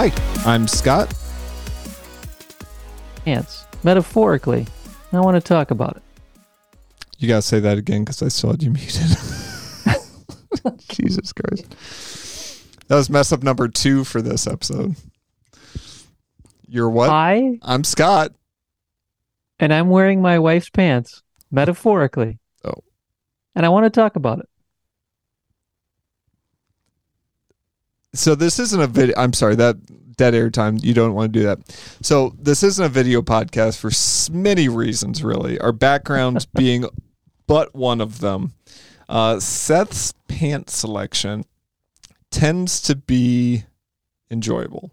[0.00, 0.10] Hi,
[0.46, 1.12] I'm Scott.
[3.26, 3.66] Pants.
[3.82, 4.66] Metaphorically.
[5.12, 6.02] I want to talk about it.
[7.18, 9.10] You gotta say that again because I saw you muted.
[10.88, 12.88] Jesus Christ.
[12.88, 14.96] That was mess up number two for this episode.
[16.66, 17.10] You're what?
[17.10, 18.32] I I'm Scott.
[19.58, 22.38] and I'm wearing my wife's pants, metaphorically.
[22.64, 22.82] Oh.
[23.54, 24.48] And I want to talk about it.
[28.12, 29.14] So this isn't a video.
[29.16, 29.76] I'm sorry that
[30.16, 30.78] dead air time.
[30.82, 31.58] You don't want to do that.
[32.02, 33.90] So this isn't a video podcast for
[34.32, 35.58] many reasons, really.
[35.60, 36.86] Our backgrounds being
[37.46, 38.52] but one of them.
[39.08, 41.44] Uh, Seth's pant selection
[42.30, 43.64] tends to be
[44.30, 44.92] enjoyable.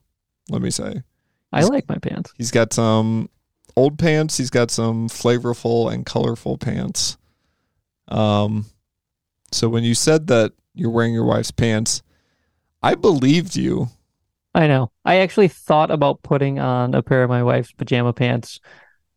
[0.50, 1.04] Let me say.
[1.52, 2.34] I like my pants.
[2.38, 3.30] He's got some
[3.76, 4.38] old pants.
[4.38, 7.18] He's got some flavorful and colorful pants.
[8.08, 8.66] Um,
[9.52, 12.02] so when you said that you're wearing your wife's pants,
[12.88, 13.90] I believed you.
[14.56, 14.92] I know.
[15.04, 18.60] I actually thought about putting on a pair of my wife's pajama pants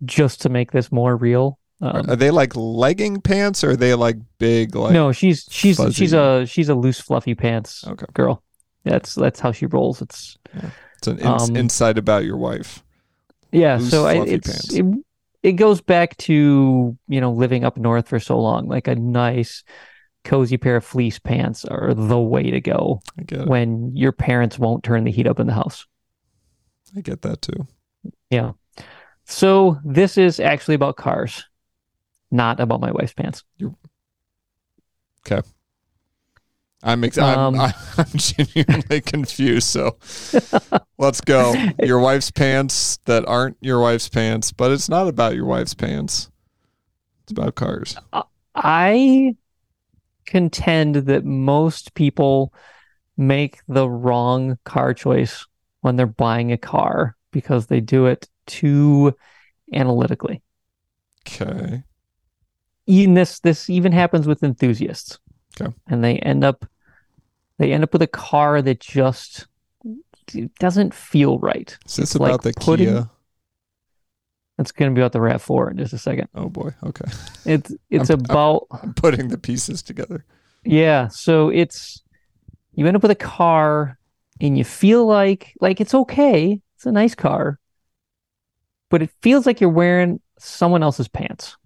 [0.04, 1.58] just to make this more real.
[1.80, 5.76] Um, are they like legging pants or are they like big like no, she's she's
[5.78, 5.94] fuzzy?
[5.94, 8.06] she's a she's a loose fluffy pants Okay.
[8.12, 8.42] girl.
[8.84, 10.02] That's that's how she rolls.
[10.02, 10.36] It's
[10.98, 12.82] It's an ins- um, insight about your wife.
[13.52, 14.84] Yeah, Loose, so I, it's it,
[15.42, 18.68] it goes back to you know living up north for so long.
[18.68, 19.64] Like a nice,
[20.24, 23.48] cozy pair of fleece pants are the way to go I get it.
[23.48, 25.86] when your parents won't turn the heat up in the house.
[26.96, 27.66] I get that too.
[28.30, 28.52] Yeah.
[29.24, 31.44] So this is actually about cars,
[32.30, 33.44] not about my wife's pants.
[35.26, 35.46] Okay.
[36.82, 39.68] I'm ex- Um, I'm, I'm genuinely confused.
[39.68, 39.98] So
[40.98, 41.54] let's go.
[41.82, 46.30] Your wife's pants that aren't your wife's pants, but it's not about your wife's pants.
[47.24, 47.96] It's about cars.
[48.54, 49.36] I
[50.30, 52.54] contend that most people
[53.16, 55.44] make the wrong car choice
[55.82, 59.14] when they're buying a car because they do it too
[59.74, 60.40] analytically.
[61.28, 61.82] Okay.
[62.86, 65.18] even this this even happens with enthusiasts.
[65.60, 65.70] Okay.
[65.88, 66.64] And they end up
[67.58, 69.46] they end up with a car that just
[70.58, 71.76] doesn't feel right.
[71.86, 73.10] Is this It's like about the putting- Kia?
[74.60, 76.28] It's going to be about the RAV4 in just a second.
[76.34, 76.70] Oh boy.
[76.84, 77.10] Okay.
[77.44, 80.24] It's it's I'm- about I'm putting the pieces together.
[80.64, 82.02] yeah, so it's
[82.74, 83.98] you end up with a car
[84.40, 86.60] and you feel like like it's okay.
[86.76, 87.58] It's a nice car.
[88.90, 91.56] But it feels like you're wearing someone else's pants.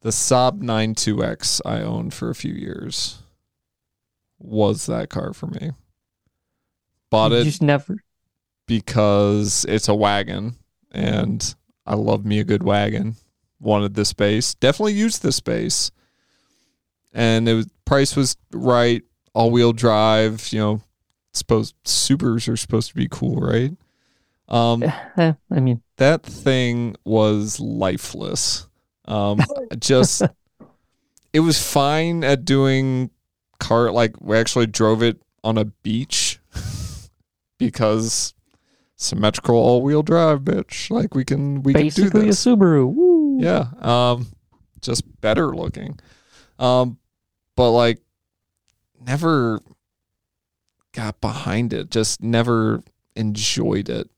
[0.00, 3.18] The Saab 92X I owned for a few years
[4.38, 5.72] was that car for me.
[7.10, 7.96] Bought You it just never
[8.66, 10.54] because it's a wagon
[10.92, 11.54] and
[11.86, 13.16] I love me a good wagon.
[13.60, 14.54] Wanted this space.
[14.54, 15.90] Definitely used the space.
[17.12, 19.02] And it was price was right.
[19.34, 20.82] All wheel drive, you know,
[21.32, 23.72] supposed supers are supposed to be cool, right?
[24.48, 24.84] Um
[25.16, 28.66] I mean that thing was lifeless.
[29.04, 29.40] Um,
[29.78, 30.22] just
[31.32, 33.10] it was fine at doing
[33.58, 33.90] car.
[33.90, 36.40] Like we actually drove it on a beach
[37.58, 38.34] because
[38.98, 40.90] symmetrical all wheel drive, bitch.
[40.90, 42.32] Like we can we can do basically a.
[42.32, 42.92] Subaru.
[42.92, 43.38] Woo.
[43.40, 43.68] Yeah.
[43.80, 44.26] Um,
[44.82, 45.98] just better looking.
[46.58, 46.98] Um,
[47.56, 48.00] but like
[49.00, 49.60] never
[50.92, 51.90] got behind it.
[51.90, 52.82] Just never
[53.16, 54.10] enjoyed it.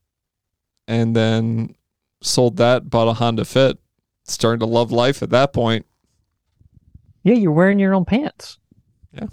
[0.89, 1.77] And then
[2.23, 3.79] sold that, bought a Honda Fit.
[4.25, 5.87] Starting to love life at that point.
[7.23, 8.59] Yeah, you're wearing your own pants.
[9.13, 9.27] Yeah.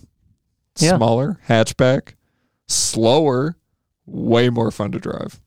[0.75, 2.13] Smaller, hatchback,
[2.67, 3.57] slower,
[4.07, 5.39] way more fun to drive.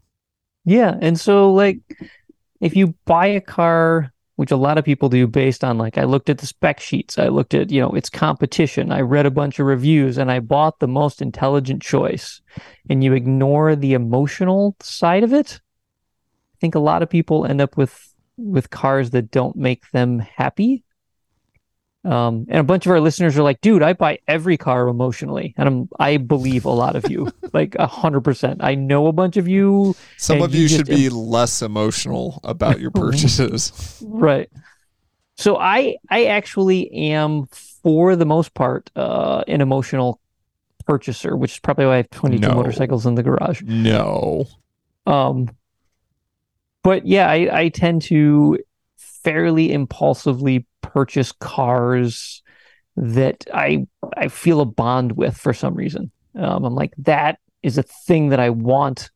[0.65, 1.81] Yeah, and so like
[2.61, 6.05] if you buy a car, which a lot of people do based on like I
[6.05, 9.31] looked at the spec sheets, I looked at, you know, its competition, I read a
[9.31, 12.41] bunch of reviews and I bought the most intelligent choice
[12.89, 15.61] and you ignore the emotional side of it,
[16.55, 20.19] I think a lot of people end up with with cars that don't make them
[20.19, 20.85] happy.
[22.03, 25.53] Um, and a bunch of our listeners are like, dude, I buy every car emotionally.
[25.59, 28.65] And I'm, I believe a lot of you, like a hundred percent.
[28.65, 32.41] I know a bunch of you Some of you you should just be less emotional
[32.43, 34.01] about your purchases.
[34.03, 34.49] Right.
[35.37, 37.47] So I I actually am
[37.83, 40.21] for the most part uh an emotional
[40.87, 42.55] purchaser, which is probably why I have 22 No.
[42.55, 43.61] motorcycles in the garage.
[43.63, 44.47] no.
[45.07, 45.51] Um
[46.83, 48.59] but yeah, I I tend to
[49.23, 52.43] fairly impulsively purchase cars
[52.97, 53.87] that I
[54.17, 56.11] I feel a bond with for some reason.
[56.37, 59.11] Um I'm like that is a thing that I want.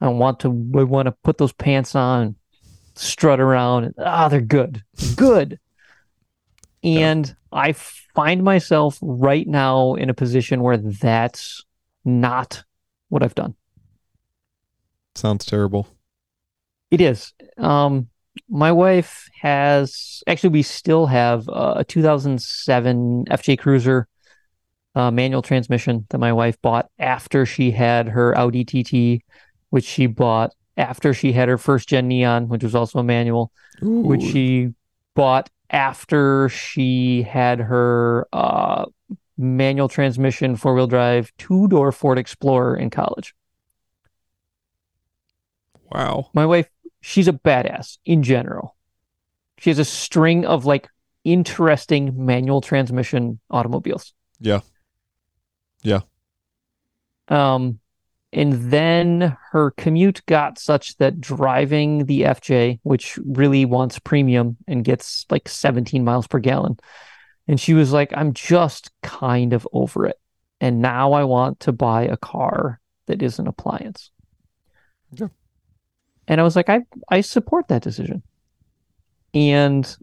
[0.00, 2.36] I want to I want to put those pants on,
[2.94, 4.82] strut around, and ah, they're good.
[5.16, 5.58] Good.
[6.82, 11.64] And I find myself right now in a position where that's
[12.04, 12.64] not
[13.08, 13.54] what I've done.
[15.14, 15.86] Sounds terrible.
[16.90, 17.32] It is.
[17.58, 18.08] Um,
[18.48, 24.08] my wife has actually we still have uh, a 2007 FJ Cruiser
[24.94, 29.24] uh, manual transmission that my wife bought after she had her Audi TT,
[29.70, 33.52] which she bought after she had her first gen Neon, which was also a manual,
[33.82, 34.00] Ooh.
[34.00, 34.70] which she
[35.14, 38.86] bought after she had her uh,
[39.38, 43.34] manual transmission four wheel drive two door Ford Explorer in college.
[45.90, 46.30] wow.
[46.34, 46.68] My wife,
[47.02, 48.76] she's a badass in general.
[49.58, 50.88] She has a string of like
[51.24, 54.14] interesting manual transmission automobiles.
[54.40, 54.60] Yeah.
[55.82, 56.00] Yeah.
[57.28, 57.78] Um,
[58.32, 64.84] and then her commute got such that driving the FJ, which really wants premium and
[64.84, 66.78] gets like 17 miles per gallon,
[67.46, 70.18] and she was like, I'm just kind of over it.
[70.60, 74.10] And now I want to buy a car that is an appliance.
[75.10, 75.28] Yeah.
[76.28, 78.22] And I was like, I, I support that decision.
[79.34, 79.96] And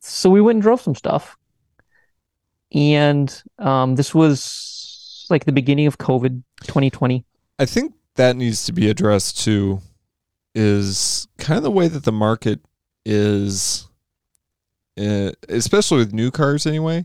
[0.00, 1.36] so we went and drove some stuff.
[2.72, 7.24] And um, this was like the beginning of COVID 2020.
[7.58, 9.80] I think that needs to be addressed too.
[10.54, 12.60] Is kind of the way that the market
[13.04, 13.88] is,
[14.98, 16.66] uh, especially with new cars.
[16.66, 17.04] Anyway,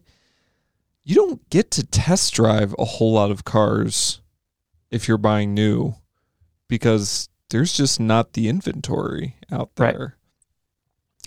[1.03, 4.21] you don't get to test drive a whole lot of cars
[4.89, 5.95] if you're buying new,
[6.69, 9.93] because there's just not the inventory out Right.
[9.95, 10.17] there.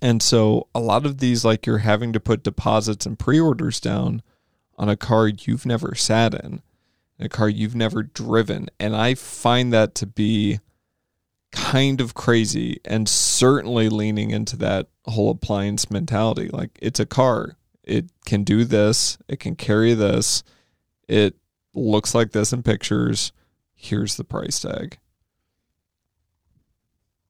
[0.02, 4.22] And so a lot of these, like you're having to put deposits and pre-orders down
[4.76, 6.60] on a car you've never sat in,
[7.18, 8.68] a car you've never driven.
[8.80, 10.58] And I find that to be
[11.52, 16.48] kind of crazy and certainly leaning into that whole appliance mentality.
[16.48, 17.56] Like it's a car.
[17.84, 20.42] It can do this, it can carry this,
[21.06, 21.36] it
[21.74, 23.30] looks like this in pictures.
[23.74, 24.98] Here's the price tag.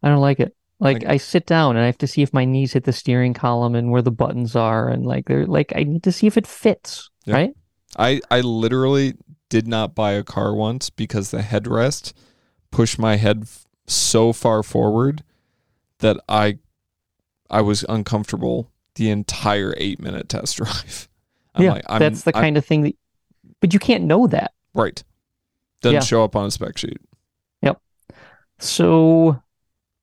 [0.05, 0.55] I don't like it.
[0.81, 2.93] Like, Like- I sit down and I have to see if my knees hit the
[2.93, 6.27] steering column and where the buttons are and like they're like I need to see
[6.27, 7.35] if it fits, Yeah.
[7.35, 7.55] right?
[7.97, 9.15] I, I literally
[9.49, 12.13] did not buy a car once because the headrest
[12.71, 15.23] pushed my head f- so far forward
[16.01, 16.59] that I
[17.51, 21.09] I was uncomfortable the entire eight minute test drive.
[21.55, 22.97] I'm yeah, like, I'm, that's the I'm- kind of thing that
[23.61, 24.53] but you can't know that.
[24.75, 25.03] right.
[25.81, 26.01] Doesn't Yeah.
[26.01, 26.99] show up on a spec sheet.
[27.63, 27.81] Yep.
[28.59, 29.41] So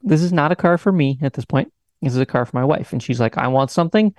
[0.03, 1.71] this is not a car for me at this point.
[2.01, 2.91] This is a car for my wife.
[2.93, 4.13] And she's like, I want something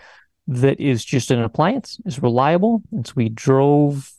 [0.48, 2.82] that is just an appliance, is reliable.
[2.92, 4.12] And so we drove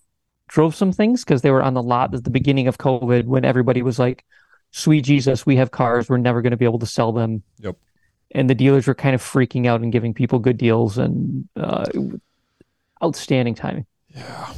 [0.50, 3.44] drove some things because they were on the lot at the beginning of COVID when
[3.45, 4.24] everybody was like,
[4.71, 7.44] Sweet Jesus, we have cars, we're never going to be able to sell them.
[7.60, 7.77] Yep.
[8.31, 11.86] And the dealers were kind of freaking out and giving people good deals and uh,
[13.04, 13.86] outstanding timing.
[14.09, 14.54] Yeah.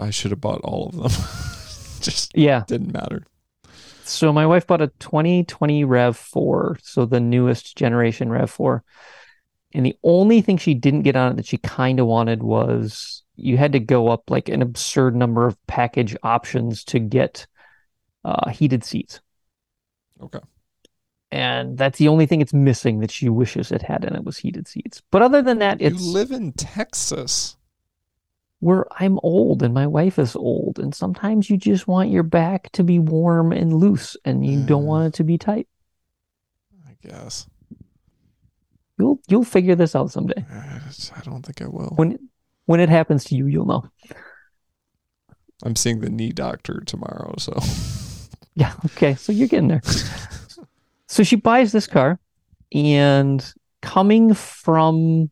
[0.00, 1.10] I should have bought all of them.
[2.00, 2.64] Just Yeah.
[2.66, 3.24] didn't matter.
[4.08, 8.80] So my wife bought a 2020 RAV4, so the newest generation RAV4.
[9.74, 13.22] And the only thing she didn't get on it that she kind of wanted was
[13.36, 17.46] you had to go up like an absurd number of package options to get
[18.24, 19.20] uh, heated seats.
[20.20, 20.40] Okay.
[21.30, 24.38] And that's the only thing it's missing that she wishes it had and it was
[24.38, 25.02] heated seats.
[25.10, 27.57] But other than that, You live in Texas.
[28.60, 32.70] Where I'm old and my wife is old, and sometimes you just want your back
[32.72, 34.86] to be warm and loose, and you don't Mm.
[34.86, 35.68] want it to be tight.
[36.86, 37.46] I guess.
[38.98, 40.44] You'll you'll figure this out someday.
[40.50, 40.80] I
[41.16, 41.92] I don't think I will.
[41.96, 42.18] When
[42.66, 43.88] when it happens to you, you'll know.
[45.64, 47.56] I'm seeing the knee doctor tomorrow, so
[48.54, 49.14] Yeah, okay.
[49.14, 49.82] So you're getting there.
[51.06, 52.18] so she buys this car,
[52.74, 55.30] and coming from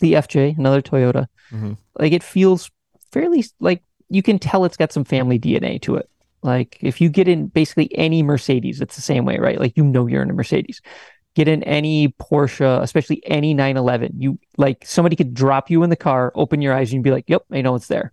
[0.00, 1.76] the FJ, another Toyota, Mhm.
[1.98, 2.70] like it feels
[3.12, 6.08] fairly like you can tell it's got some family DNA to it.
[6.42, 9.58] Like if you get in basically any Mercedes, it's the same way, right?
[9.58, 10.80] Like you know you're in a Mercedes.
[11.34, 14.12] Get in any Porsche, especially any 911.
[14.20, 17.10] You like somebody could drop you in the car, open your eyes, and you'd be
[17.10, 18.12] like, "Yep, I know it's there."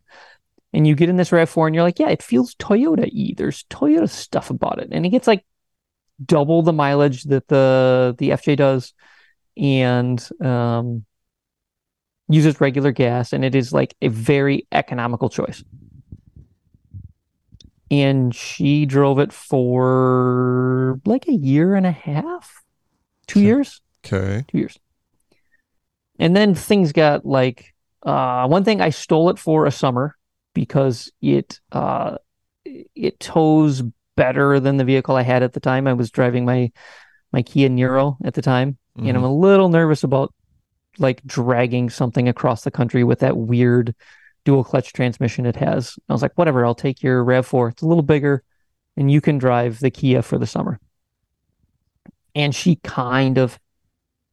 [0.74, 3.34] And you get in this RAV4 and you're like, "Yeah, it feels Toyota-y.
[3.38, 5.46] There's Toyota stuff about it." And it gets like
[6.24, 8.94] double the mileage that the the FJ does,
[9.58, 11.06] and um,
[12.28, 15.64] uses regular gas, and it is like a very economical choice.
[17.92, 22.64] And she drove it for like a year and a half,
[23.28, 23.46] two Okay.
[23.46, 24.46] years, okay.
[24.48, 24.78] two years.
[26.18, 30.16] And then things got like uh, one thing I stole it for a summer
[30.54, 32.18] because it uh,
[32.64, 33.84] it tows
[34.16, 35.88] better than the vehicle I had at the time.
[35.88, 36.72] I was driving my
[37.32, 39.26] my Kia Niro at the time, and I'm Mhm.
[39.26, 40.34] a little nervous about
[41.00, 43.94] like dragging something across the country with that weird
[44.44, 45.98] dual clutch transmission it has.
[46.10, 47.72] I was like, whatever, I'll take your RAV4.
[47.72, 48.44] It's a little bigger.
[48.98, 50.80] and you can drive the Kia for the summer.
[52.34, 53.60] And she kind of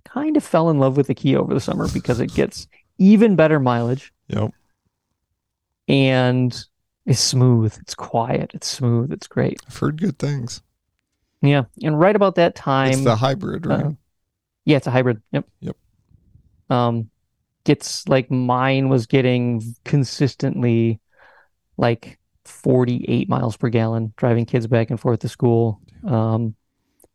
[0.04, 2.66] kind of fell in love with the Kia over the summer because it gets
[2.99, 4.50] even better mileage Yep.
[5.88, 6.64] and
[7.07, 9.61] it's smooth, it's quiet, it's smooth, it's great.
[9.66, 10.62] I've heard good things.
[11.40, 11.64] Yeah.
[11.83, 13.87] And right about that time It's the hybrid, right?
[13.87, 13.90] uh,
[14.64, 15.23] yeah, it's a hybrid.
[15.33, 15.47] Yep.
[15.61, 15.76] Yep.
[16.72, 17.10] Um,
[17.64, 21.00] gets like mine was getting consistently
[21.76, 25.80] like 48 miles per gallon driving kids back and forth to school.
[26.04, 26.54] Um,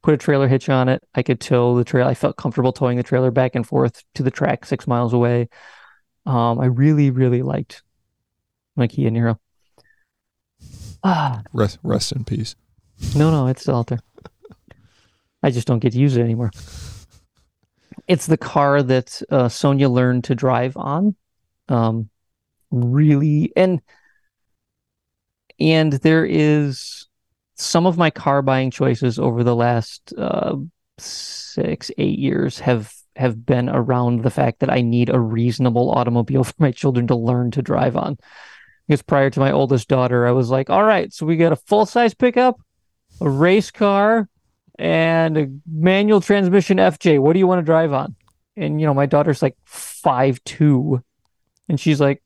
[0.02, 1.04] put a trailer hitch on it.
[1.16, 2.10] I could tow the trailer.
[2.10, 5.50] I felt comfortable towing the trailer back and forth to the track six miles away.
[6.26, 7.84] Um, I really, really liked
[8.76, 9.38] my Kia Niro.
[11.04, 12.56] Ah, rest, rest in peace.
[13.16, 14.00] no, no, it's still out there.
[15.44, 16.52] I just don't get to use it anymore.
[18.08, 21.16] It's the car that uh, Sonia learned to drive on.
[21.70, 22.10] Um,
[22.72, 23.82] really, and
[25.60, 27.08] and there is
[27.56, 30.56] some of my car buying choices over the last uh,
[30.98, 36.44] six, eight years have have been around the fact that I need a reasonable automobile
[36.46, 38.18] for my children to learn to drive on.
[38.88, 41.58] Because prior to my oldest daughter, I was like, all right, so we got a
[41.58, 42.58] full size pickup,
[43.20, 44.30] a race car,
[44.78, 47.20] and a manual transmission FJ.
[47.20, 48.16] What do you want to drive on?
[48.56, 51.04] And you know, my daughter's like five two,
[51.70, 52.22] and she's like,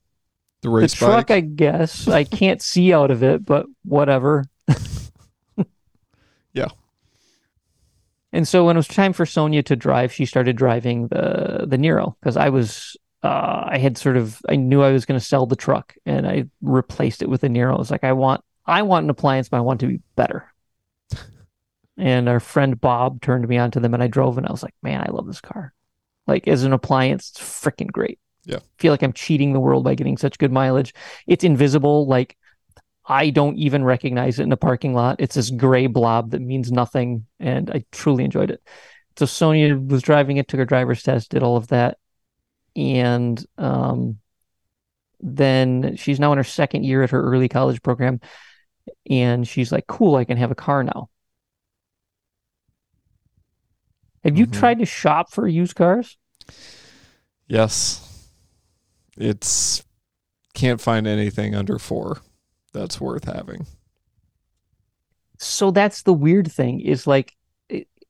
[0.62, 1.32] The the race truck, bike.
[1.32, 2.08] I guess.
[2.08, 4.46] I can't see out of it, but whatever.
[6.54, 6.68] Yeah.
[8.34, 11.78] And so when it was time for Sonia to drive, she started driving the the
[11.78, 15.26] Niro because I was uh I had sort of I knew I was going to
[15.26, 17.76] sell the truck and I replaced it with a Niro.
[17.76, 20.02] I was like I want I want an appliance, but I want it to be
[20.16, 20.46] better.
[22.02, 24.74] And our friend Bob turned me onto them and I drove and I was like,
[24.82, 25.72] man, I love this car.
[26.26, 28.20] Like as an appliance, it's freaking great.
[28.44, 28.58] Yeah.
[28.80, 30.96] feel like I'm cheating the world by getting such good mileage.
[31.28, 32.36] It's invisible, like
[33.06, 35.18] I don't even recognize it in a parking lot.
[35.20, 38.68] It's this gray blob that means nothing, and I truly enjoyed it.
[39.16, 42.00] So Sonia was driving it, took her driver's test, did all of that,
[42.76, 44.18] and um,
[45.20, 48.22] then she's now in her second year at her early college program,
[49.08, 51.11] and she's like, "Cool, I can have a car now."
[54.24, 54.52] Have you Mhm.
[54.54, 56.18] tried to shop for used cars?
[57.48, 58.30] Yes.
[59.18, 59.84] It's
[60.54, 62.22] can't find anything under four
[62.74, 63.66] that's worth having.
[65.38, 67.36] So that's the weird thing is like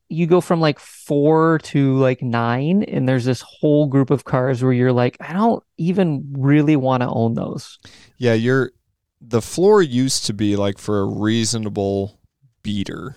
[0.10, 4.62] you go from like four to like nine, and there's this whole group of cars
[4.62, 7.80] where you're like, I don't even really want to own those.
[8.18, 8.72] Yeah, you're
[9.22, 12.20] the floor used to be like for a reasonable
[12.62, 13.15] beater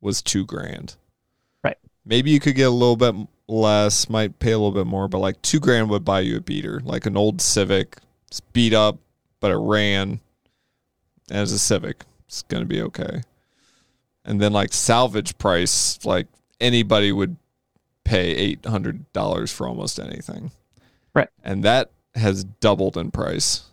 [0.00, 0.96] was two grand.
[2.08, 3.14] Maybe you could get a little bit
[3.48, 6.40] less, might pay a little bit more, but like two grand would buy you a
[6.40, 7.98] beater, like an old Civic.
[8.28, 8.98] It's beat up,
[9.40, 10.20] but it ran
[11.30, 12.04] as a Civic.
[12.26, 13.20] It's gonna be okay.
[14.24, 16.28] And then like salvage price, like
[16.60, 17.36] anybody would
[18.04, 20.50] pay eight hundred dollars for almost anything.
[21.14, 21.28] Right.
[21.44, 23.64] And that has doubled in price.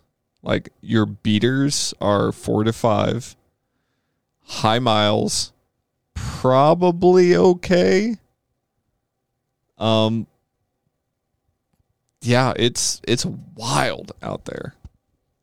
[0.44, 3.38] Like your beaters are four to five,
[4.44, 5.54] high miles,
[6.14, 8.18] probably okay.
[9.78, 10.28] Um
[12.22, 14.76] yeah, it's it's wild out there.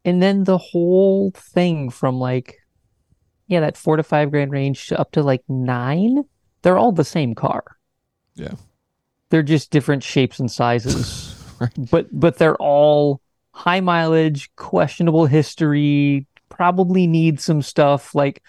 [0.04, 2.58] And then the whole thing from like,
[3.46, 6.24] yeah, that four to five grand range to up to like nine,
[6.62, 7.62] they're all the same car.
[8.34, 8.54] Yeah.
[9.30, 11.28] They're just different shapes and sizes.
[11.60, 11.90] Right.
[11.92, 13.20] But but they're all
[13.52, 18.16] high mileage, questionable history, probably need some stuff.
[18.16, 18.42] Like,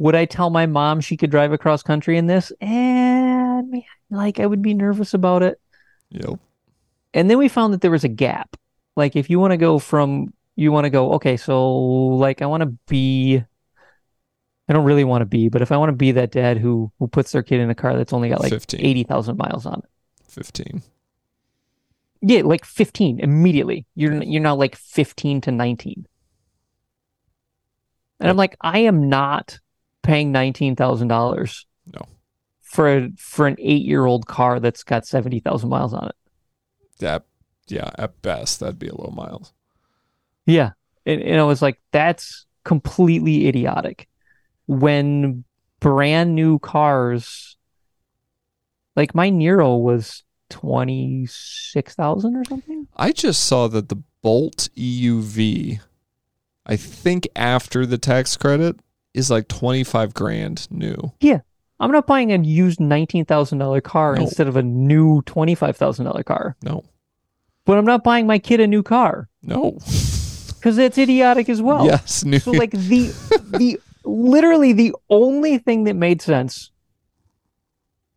[0.00, 2.50] would I tell my mom she could drive across country in this?
[2.62, 5.60] And man, like I would be nervous about it.
[6.08, 6.40] Yep.
[7.12, 8.56] And then we found that there was a gap.
[8.96, 12.46] Like if you want to go from you want to go, okay, so like I
[12.46, 13.44] want to be
[14.68, 16.90] I don't really want to be, but if I want to be that dad who
[16.98, 18.80] who puts their kid in a car that's only got like 15.
[18.80, 20.32] 80,000 miles on it.
[20.32, 20.82] 15.
[22.22, 23.84] Yeah, like 15 immediately.
[23.94, 26.06] You're you're now like 15 to 19.
[28.18, 29.60] And I'm like, I am not
[30.10, 31.64] paying $19,000
[31.94, 32.00] No.
[32.60, 36.16] for a, for an 8-year-old car that's got 70,000 miles on it.
[36.98, 37.24] That
[37.68, 39.52] yeah, at best that'd be a low miles.
[40.46, 40.72] Yeah.
[41.06, 44.08] And, and I was like, that's completely idiotic.
[44.66, 45.44] When
[45.78, 47.56] brand new cars,
[48.96, 52.88] like my Niro was 26,000 or something.
[52.96, 55.80] I just saw that the Bolt EUV,
[56.66, 58.80] I think after the tax credit,
[59.14, 61.12] is like 25 grand new.
[61.20, 61.40] Yeah.
[61.78, 64.22] I'm not buying a used $19,000 car No.
[64.22, 66.56] instead of a new $25,000 car.
[66.62, 66.84] No.
[67.64, 69.72] But I'm not buying my kid a new car No.
[69.80, 71.86] because it's idiotic as well.
[71.86, 72.38] yes, new.
[72.38, 73.08] So like the
[73.58, 76.70] the literally the only thing that made sense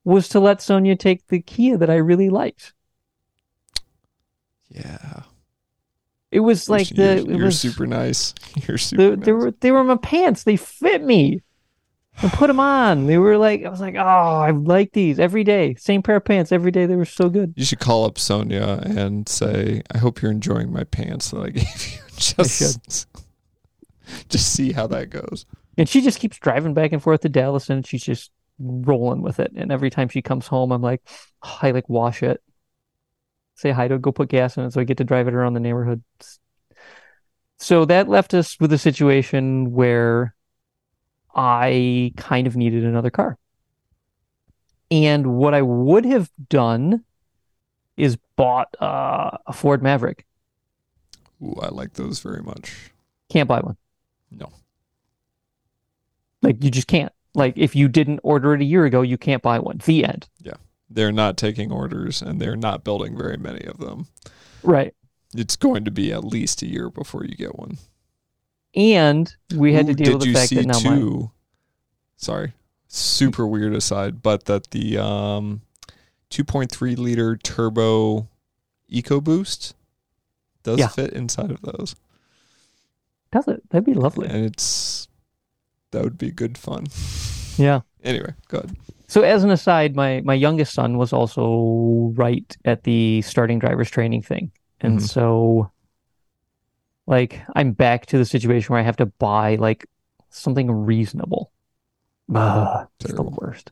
[0.04, 2.74] was to let Sonia take the Kia that I really liked.
[4.70, 5.22] Yeah.
[6.34, 8.34] It was like you're, the you're was super nice.
[8.68, 9.26] You're super the, nice.
[9.26, 10.44] they were they were my pants.
[10.44, 11.44] They fit me.
[12.22, 13.06] I put them on.
[13.06, 15.76] They were like I was like, oh, I like these every day.
[15.76, 16.88] Same pair of pants every day.
[16.88, 17.54] They were so good.
[17.56, 21.50] You should call up Sonia and say, "I hope you're enjoying my pants that I
[21.52, 23.08] gave you." Just,
[24.30, 25.46] just see how that goes.
[25.78, 29.40] And she just keeps driving back and forth to Dallas, and she's just rolling with
[29.40, 29.52] it.
[29.56, 31.02] And every time she comes home, I'm like,
[31.44, 32.42] oh, I like wash it,
[33.64, 35.34] say hi to it, go put gas in it, so I get to drive it
[35.34, 36.04] around the neighborhood.
[37.58, 40.36] So that left us with a situation where
[41.34, 43.38] I kind of needed another car.
[44.92, 47.04] And what I would have done
[47.98, 50.26] is bought uh, a Ford Maverick.
[51.42, 52.92] Ooh, I like those very much.
[53.30, 53.78] Can't buy one.
[54.30, 54.52] No.
[56.42, 57.12] Like you just can't.
[57.34, 59.80] Like if you didn't order it a year ago, you can't buy one.
[59.86, 60.28] The end.
[60.90, 64.08] They're not taking orders and they're not building very many of them.
[64.62, 64.94] Right.
[65.36, 67.78] It's going to be at least a year before you get one.
[68.76, 71.28] And we had to deal with the fact see that now my?
[72.18, 72.54] Sorry,
[72.88, 75.62] super weird aside, but that the um,
[76.30, 78.28] 2.3 liter turbo
[78.92, 79.74] EcoBoost
[80.64, 80.88] does Yeah.
[80.88, 81.96] fit inside of those,
[83.32, 83.68] does it?
[83.70, 84.28] That'd be lovely.
[84.28, 85.08] and it's
[85.92, 86.88] that would be good fun.
[87.58, 87.82] Yeah.
[88.04, 88.76] Anyway, go ahead.
[89.14, 93.92] So as an aside, my my youngest son was also right at the starting driver's
[93.92, 94.50] training thing.
[94.82, 95.08] And Mhm.
[95.08, 95.72] so
[97.06, 99.86] like I'm back to the situation where I have to buy like
[100.32, 101.52] something reasonable.
[102.34, 103.72] Ugh, it's the worst.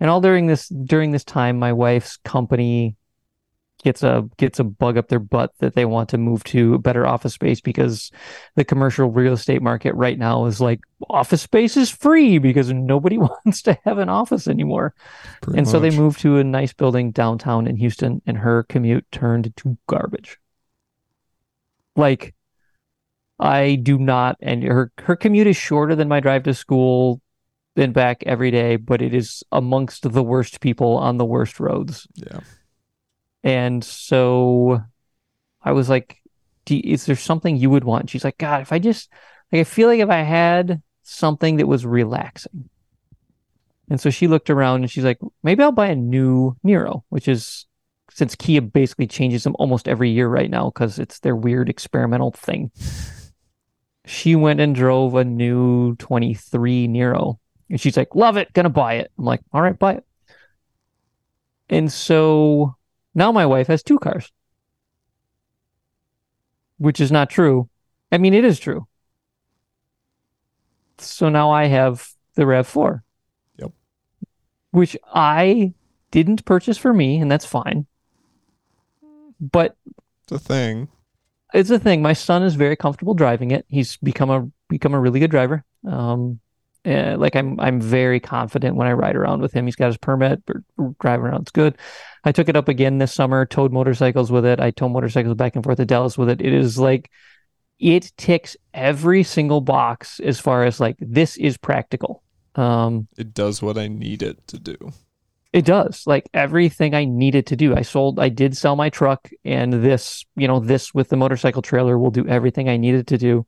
[0.00, 2.96] And all during this during this time my wife's company
[3.82, 7.06] gets a gets a bug up their butt that they want to move to better
[7.06, 8.10] office space because
[8.54, 13.18] the commercial real estate market right now is like office space is free because nobody
[13.46, 14.94] wants to have an office anymore.
[15.40, 15.98] Pretty and so they much.
[15.98, 20.38] moved to a nice building downtown in Houston and her commute turned to garbage.
[21.96, 22.34] Like
[23.38, 27.20] I do not and her her commute is shorter than my drive to school
[27.74, 32.06] and back every day, but it is amongst the worst people on the worst roads.
[32.14, 32.40] Yeah,
[33.42, 34.82] And so
[35.62, 36.18] I was like,
[36.68, 38.10] is there something you would want?
[38.10, 39.10] She's like, God, if I just,
[39.50, 42.68] like, I feel like if I had something that was relaxing.
[43.90, 47.28] And so she looked around and she's like, maybe I'll buy a new Niro, which
[47.28, 47.66] is
[48.10, 52.30] since Kia basically changes them almost every year right now because it's their weird experimental
[52.30, 52.70] thing.
[54.04, 57.38] She went and drove a new 23 Niro
[57.70, 59.10] and she's like, love it, gonna buy it.
[59.18, 60.04] I'm like, all right, buy it.
[61.68, 62.76] And so
[63.14, 64.30] now my wife has two cars,
[66.78, 67.68] which is not true.
[68.10, 68.86] I mean, it is true.
[70.98, 73.02] So now I have the RAV4.
[73.58, 73.72] Yep.
[74.70, 75.74] Which I
[76.10, 77.86] didn't purchase for me, and that's fine.
[79.40, 79.76] But
[80.22, 80.88] it's a thing.
[81.52, 82.00] it's a thing.
[82.02, 83.66] My son is very comfortable driving it.
[83.68, 85.64] He's become a become a really good driver.
[85.86, 86.38] Um,
[86.84, 89.66] uh, like I'm I'm very confident when I ride around with him.
[89.66, 90.56] He's got his permit, but
[91.00, 91.76] driving around's good.
[92.24, 93.46] I took it up again this summer.
[93.46, 94.60] Towed motorcycles with it.
[94.60, 96.40] I tow motorcycles back and forth to Dallas with it.
[96.40, 97.10] It is like
[97.78, 102.22] it ticks every single box as far as like this is practical.
[102.54, 104.76] Um, It does what I need it to do.
[105.52, 107.74] it does like everything I needed to do.
[107.74, 111.62] I sold, I did sell my truck, and this, you know, this with the motorcycle
[111.62, 113.46] trailer will do everything I needed to do.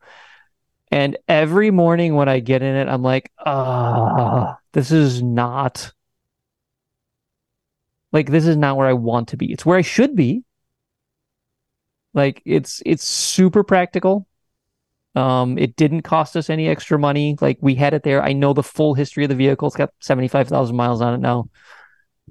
[0.90, 5.92] And every morning when I get in it, I'm like, ah, this is not
[8.14, 9.52] like this is not where I want to be.
[9.52, 10.44] It's where I should be.
[12.14, 14.28] Like it's it's super practical.
[15.16, 17.36] Um, it didn't cost us any extra money.
[17.40, 18.22] Like we had it there.
[18.22, 19.66] I know the full history of the vehicle.
[19.66, 21.48] It's got 75,000 miles on it now.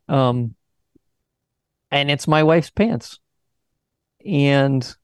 [0.07, 0.55] Um,
[1.91, 3.19] and it's my wife's pants.
[4.25, 4.95] And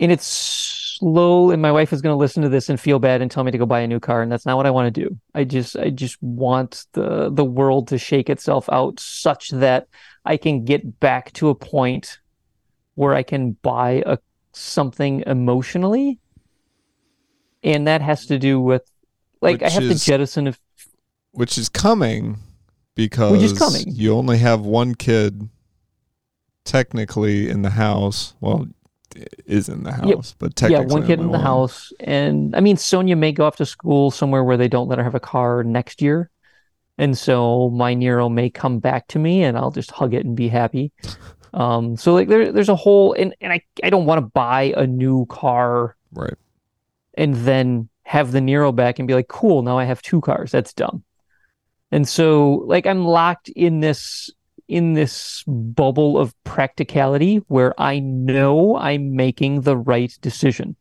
[0.00, 3.22] and it's slow and my wife is going to listen to this and feel bad
[3.22, 4.94] and tell me to go buy a new car and that's not what I want
[4.94, 5.18] to do.
[5.34, 9.88] I just I just want the the world to shake itself out such that
[10.24, 12.18] I can get back to a point
[12.94, 14.18] where I can buy a
[14.52, 16.20] something emotionally
[17.62, 18.82] and that has to do with
[19.40, 20.54] like I have is- to jettison a
[21.32, 22.38] which is coming
[22.94, 23.84] because which is coming.
[23.88, 25.48] you only have one kid
[26.64, 28.34] technically in the house.
[28.40, 28.68] Well,
[29.46, 30.20] is in the house, Yeah.
[30.38, 31.40] but yeah, one kid in the one.
[31.40, 31.92] house.
[32.00, 35.04] And I mean, Sonia may go off to school somewhere where they don't let her
[35.04, 36.30] have a car next year.
[36.98, 40.36] And so my Niro may come back to me and I'll just hug it and
[40.36, 40.92] be happy.
[41.54, 44.74] Um, so like there, there's a whole, and, and I, I don't want to buy
[44.76, 46.34] a new car Right.
[47.16, 50.50] and then have the Niro back and be like, cool, now I have two cars.
[50.50, 51.04] That's dumb.
[51.92, 54.32] And so like I'm locked in this
[54.68, 60.76] in this bubble of practicality where I know I'm making the right decision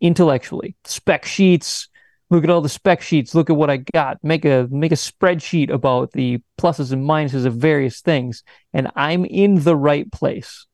[0.00, 0.76] intellectually.
[0.84, 1.88] Spec sheets,
[2.30, 4.96] look at all the spec sheets, look at what I got, make a make a
[4.96, 10.66] spreadsheet about the pluses and minuses of various things, and I'm in the right place.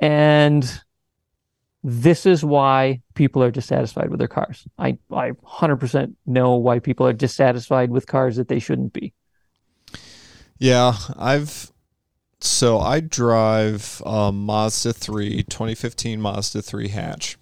[0.00, 0.68] And
[1.84, 4.66] this is why people are dissatisfied with their cars.
[4.78, 9.12] I, I 100% know why people are dissatisfied with cars that they shouldn't be.
[10.58, 11.72] Yeah, I've
[12.40, 17.38] so I drive a Mazda 3 2015 Mazda 3 hatch.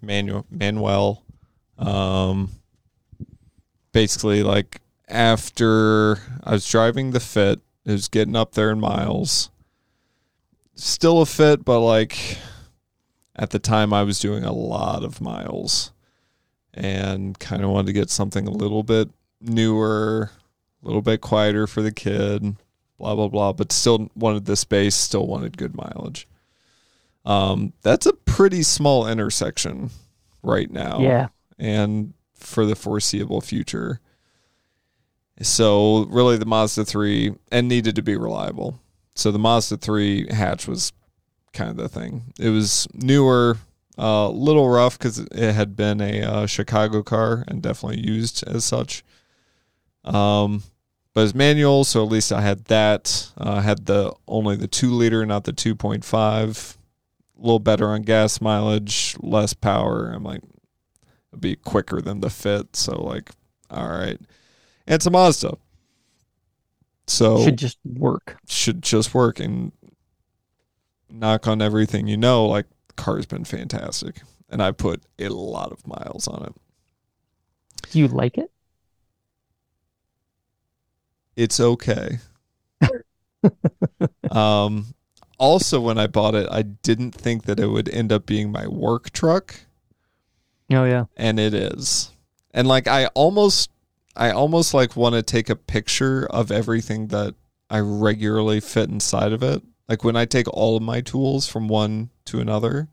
[0.00, 1.22] Manual Manuel
[1.78, 2.50] um
[3.92, 9.50] basically like after I was driving the fit, it was getting up there in miles.
[10.74, 12.38] Still a fit, but like
[13.36, 15.92] at the time I was doing a lot of miles
[16.74, 20.30] and kind of wanted to get something a little bit newer,
[20.82, 22.56] a little bit quieter for the kid,
[22.98, 26.26] blah blah blah, but still wanted the space, still wanted good mileage.
[27.24, 29.90] Um, that's a pretty small intersection
[30.42, 31.00] right now.
[31.00, 31.28] Yeah.
[31.58, 34.00] And for the foreseeable future.
[35.40, 38.80] So really the Mazda 3 and needed to be reliable.
[39.14, 40.92] So the Mazda 3 hatch was
[41.52, 42.32] kind of the thing.
[42.38, 43.58] It was newer,
[43.98, 48.42] a uh, little rough because it had been a uh, Chicago car and definitely used
[48.46, 49.04] as such.
[50.04, 50.62] Um,
[51.14, 53.30] but it's manual, so at least I had that.
[53.36, 56.78] Uh, I had the only the two liter, not the two point five.
[57.38, 60.12] A little better on gas mileage, less power.
[60.14, 60.42] I'm like,
[61.32, 62.76] it'd be quicker than the Fit.
[62.76, 63.30] So like,
[63.70, 64.18] all right,
[64.86, 65.56] and it's a Mazda.
[67.08, 68.38] So should just work.
[68.48, 69.72] Should just work and
[71.10, 72.46] knock on everything you know.
[72.46, 76.54] Like, car's been fantastic, and I put a lot of miles on it.
[77.90, 78.51] Do you like it?
[81.36, 82.18] It's okay.
[84.30, 84.94] um,
[85.38, 88.66] also, when I bought it, I didn't think that it would end up being my
[88.66, 89.56] work truck.
[90.70, 92.10] Oh yeah, and it is.
[92.52, 93.70] And like, I almost,
[94.14, 97.34] I almost like want to take a picture of everything that
[97.70, 99.62] I regularly fit inside of it.
[99.88, 102.88] Like when I take all of my tools from one to another,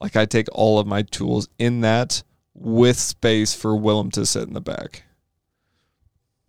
[0.00, 2.22] like I take all of my tools in that
[2.54, 5.04] with space for Willem to sit in the back.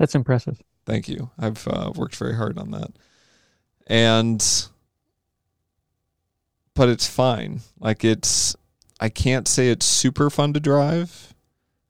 [0.04, 0.62] That's impressive.
[0.86, 1.30] Thank you.
[1.40, 2.92] I've uh, worked very hard on that.
[3.88, 4.46] And,
[6.74, 7.62] but it's fine.
[7.80, 8.54] Like it's,
[9.00, 11.34] I can't say it's super fun to drive.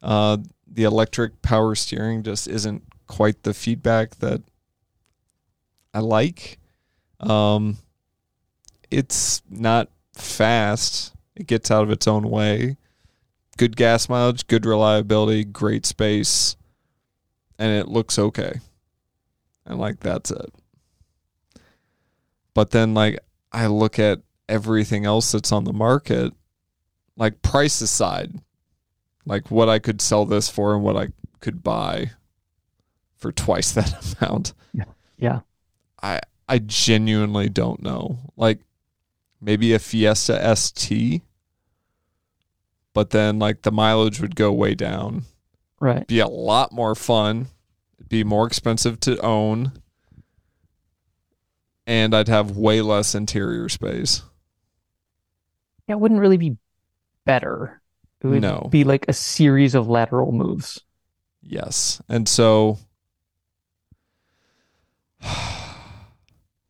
[0.04, 4.44] Uh, the electric power steering just isn't quite the feedback that
[5.92, 6.60] I like.
[7.20, 7.78] Um,
[8.92, 11.16] it's not fast.
[11.36, 12.78] It gets out of its own way.
[13.58, 16.58] Good gas mileage, good reliability, great space
[17.64, 18.60] and it looks okay.
[19.66, 20.54] And like that's it.
[22.54, 23.20] But then like
[23.54, 26.34] I look at everything else that's on the market,
[27.16, 28.34] like price aside,
[29.26, 31.08] like what I could sell this for and what I
[31.40, 32.12] could buy
[33.16, 34.54] for twice that amount.
[34.74, 34.84] Yeah.
[35.18, 35.40] Yeah.
[36.02, 38.20] I I genuinely don't know.
[38.36, 38.60] Like
[39.40, 41.22] maybe a Fiesta ST,
[42.94, 45.24] but then like the mileage would go way down
[45.84, 46.08] Right.
[46.08, 47.48] Be a lot more fun.
[48.10, 49.74] Be more expensive to own.
[51.86, 54.24] And I'd have way less interior space.
[55.88, 56.58] Yeah, it wouldn't really be
[57.26, 57.82] better.
[58.22, 58.68] It would no.
[58.72, 60.80] be like a series of lateral moves.
[61.42, 62.02] Yes.
[62.08, 62.78] And so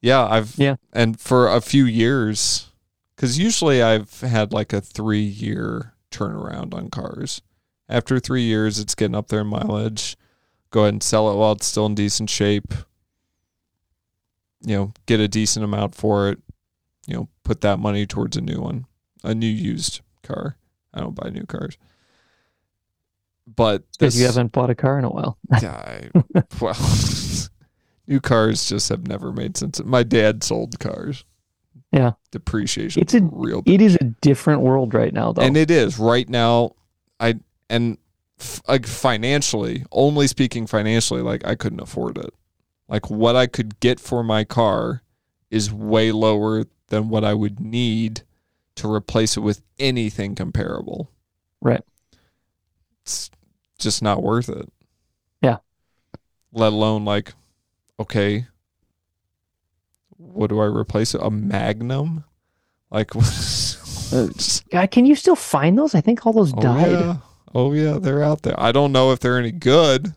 [0.03, 2.67] Yeah, I've yeah, and for a few years,
[3.15, 7.41] because usually I've had like a three year turnaround on cars.
[7.87, 10.17] After three years, it's getting up there in mileage.
[10.73, 12.73] Go ahead and sell it while it's still in decent shape.
[14.65, 16.39] You know, get a decent amount for it.
[17.05, 18.87] You know, put that money towards a new one,
[19.23, 20.57] a new used car.
[20.91, 21.77] I don't buy new cars.
[23.45, 25.37] But because you haven't bought a car in a while.
[25.61, 26.09] yeah, I,
[26.59, 26.75] well,
[28.07, 29.79] new cars just have never made sense.
[29.83, 31.23] My dad sold cars.
[31.91, 33.03] Yeah, depreciation.
[33.03, 33.61] It's a real.
[33.67, 36.71] It is a different world right now, though, and it is right now.
[37.19, 37.35] I
[37.69, 37.99] and
[38.67, 42.33] like financially, only speaking financially, like I couldn't afford it.
[42.87, 45.01] Like what I could get for my car
[45.49, 48.23] is way lower than what I would need
[48.75, 51.09] to replace it with anything comparable.
[51.61, 51.83] Right.
[53.03, 53.29] It's
[53.77, 54.71] just not worth it.
[55.41, 55.57] Yeah.
[56.51, 57.33] Let alone like,
[57.99, 58.47] okay,
[60.17, 61.21] what do I replace it?
[61.23, 62.23] A Magnum?
[62.89, 63.11] Like,
[64.13, 64.27] Uh,
[64.69, 65.95] God, can you still find those?
[65.95, 66.91] I think all those oh, died.
[66.91, 67.17] yeah.
[67.53, 68.59] Oh yeah, they're out there.
[68.59, 70.13] I don't know if they're any good,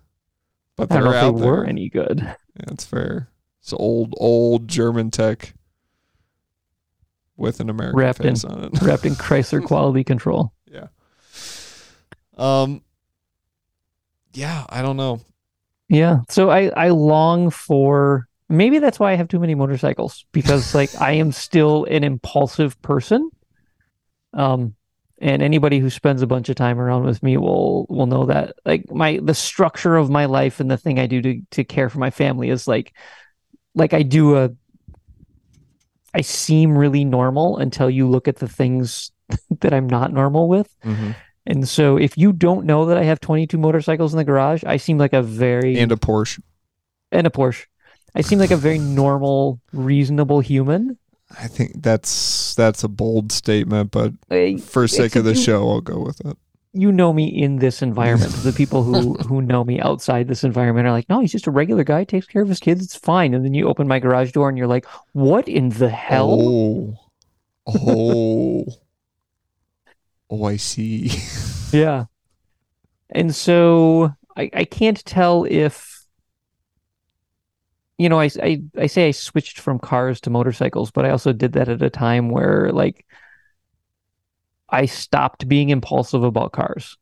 [0.77, 1.51] but they're don't know if out they there.
[1.53, 2.21] were any good.
[2.21, 3.29] Yeah, it's fair.
[3.61, 5.53] It's old, old German tech
[7.37, 8.81] with an American Wrapped in- on it.
[8.83, 10.53] Wrapped in Chrysler quality control.
[10.71, 10.87] Yeah.
[12.39, 12.83] Um,
[14.33, 15.21] yeah, I don't know.
[15.89, 16.21] Yeah.
[16.29, 20.91] So I I long for maybe that's why I have too many motorcycles because like
[21.01, 23.31] I am still an impulsive person.
[24.33, 24.76] Um
[25.19, 28.57] and anybody who spends a bunch of time around with me will will know that
[28.65, 31.89] like my the structure of my life and the thing I do to to care
[31.89, 32.93] for my family is like
[33.75, 34.51] like I do a
[36.15, 39.13] I seem really normal until you look at the things
[39.61, 40.75] that I'm not normal with.
[40.85, 41.11] Mm-hmm.
[41.47, 44.79] And so if you don't know that I have 22 motorcycles in the garage, I
[44.79, 46.41] seem like a very And a Porsche.
[47.13, 47.67] and a Porsche.
[48.15, 50.99] I seem like a very normal, reasonable human.
[51.31, 54.13] I think that's that's a bold statement, but
[54.61, 56.37] for sake of the you- show, I'll go with it.
[56.73, 58.33] You know me in this environment.
[58.33, 61.51] The people who who know me outside this environment are like, "No, he's just a
[61.51, 62.05] regular guy.
[62.05, 62.85] Takes care of his kids.
[62.85, 65.89] It's fine." And then you open my garage door and you're like, "What in the
[65.89, 66.97] hell?" Oh,
[67.67, 68.65] oh,
[70.31, 70.45] oh!
[70.45, 71.11] I see.
[71.73, 72.05] Yeah.
[73.11, 75.96] And so I, I can't tell if,
[77.99, 81.33] you know, I, I, I say I switched from cars to motorcycles, but I also
[81.33, 83.07] did that at a time where like
[84.69, 86.99] I stopped being impulsive about cars.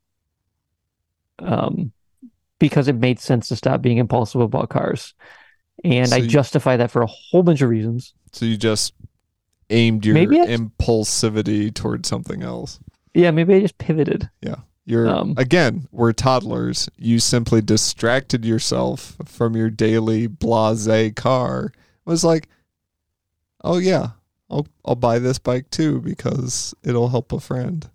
[1.40, 1.92] Um,
[2.60, 5.14] because it made sense to stop being impulsive about cars.
[5.82, 8.14] And So I justify that for a whole bunch of reasons.
[8.32, 8.94] So you just
[9.70, 12.78] aimed your Maybe impulsivity towards something else.
[13.12, 14.30] Yeah, maybe I just pivoted.
[14.86, 16.88] You're Um, again, we're toddlers.
[16.98, 21.72] You simply distracted yourself from your daily blase car.
[21.74, 22.48] It was like,
[23.62, 24.08] oh yeah,
[24.50, 27.88] I'll I'll buy this bike too because it'll help a friend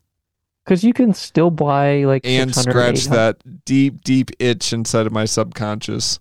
[0.65, 5.25] Because you can still buy like and scratch that deep deep itch inside of my
[5.25, 6.19] subconscious.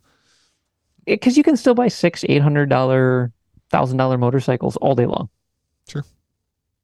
[1.07, 3.33] because you can still buy six, eight hundred dollar,
[3.71, 5.31] thousand dollar motorcycles all day long.
[5.89, 6.05] Sure.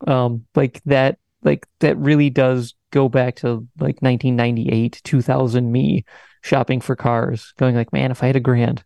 [0.06, 6.04] Um, like that, like that really does go back to like 1998, 2000 me
[6.42, 8.84] shopping for cars, going like, man, if I had a grand,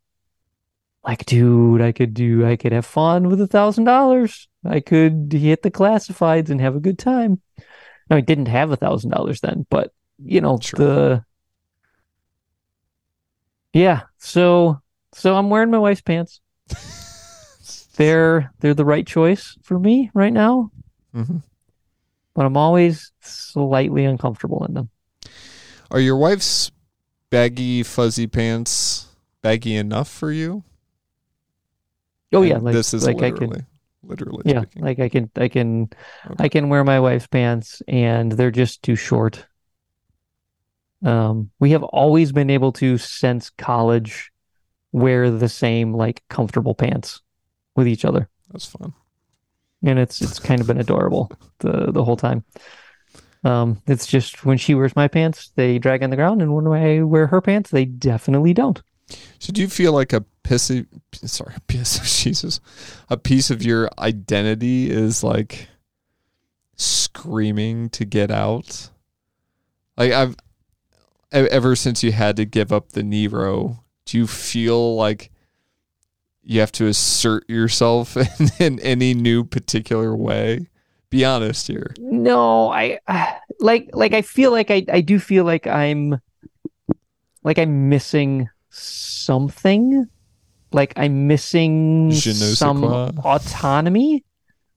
[1.04, 4.48] like, dude, I could do, I could have fun with a thousand dollars.
[4.64, 7.40] I could hit the classifieds and have a good time.
[8.08, 10.78] No, I didn't have a thousand dollars then, but you know, Sure.
[10.78, 11.24] the
[13.74, 14.80] yeah, so
[15.12, 16.40] so I'm wearing my wife's pants.
[17.96, 20.70] They're they're the right choice for me right now,
[21.14, 21.42] Mhm.
[22.38, 24.90] But I'm always slightly uncomfortable in them.
[25.90, 26.70] Are your wife's
[27.30, 29.08] baggy fuzzy pants
[29.42, 30.62] baggy enough for you?
[32.32, 33.66] Oh yeah, like this is like I literally, can
[34.04, 34.84] literally yeah, speaking.
[34.84, 35.88] like I can I can
[36.26, 36.44] Okay.
[36.44, 39.44] I can wear my wife's pants and they're just too short.
[41.04, 44.30] Um, we have always been able to since college
[44.92, 47.20] wear the same like comfortable pants
[47.74, 48.28] with each other.
[48.52, 48.94] That's fun.
[49.82, 52.44] And it's it's kind of been adorable the the whole time.
[53.44, 56.66] Um, it's just when she wears my pants, they drag on the ground, and when
[56.66, 58.82] I wear her pants, they definitely don't.
[59.38, 62.60] Should you feel like a pissy, sorry, a piece of Jesus,
[63.08, 65.68] a piece of your identity is like
[66.76, 68.90] screaming to get out?
[69.96, 70.36] Like I've
[71.30, 75.30] ever since you had to give up the Niro, do you feel like
[76.48, 80.66] you have to assert yourself in, in any new particular way?
[81.10, 81.94] Be honest here.
[81.98, 82.98] No, I
[83.60, 86.20] like like I feel like I I do feel like I'm
[87.44, 90.06] like I'm missing something.
[90.72, 93.10] Like I'm missing Je ne sais some quoi.
[93.24, 94.24] autonomy.